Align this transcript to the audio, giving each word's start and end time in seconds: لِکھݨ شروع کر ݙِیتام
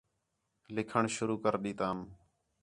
لِکھݨ 0.75 1.03
شروع 1.15 1.37
کر 1.43 1.55
ݙِیتام 1.63 1.97